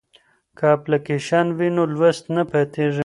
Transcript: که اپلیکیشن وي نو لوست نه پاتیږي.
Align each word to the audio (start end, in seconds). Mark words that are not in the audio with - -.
که 0.57 0.65
اپلیکیشن 0.75 1.47
وي 1.57 1.67
نو 1.75 1.83
لوست 1.95 2.23
نه 2.35 2.43
پاتیږي. 2.49 2.99